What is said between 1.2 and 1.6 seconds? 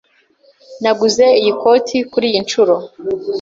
iyi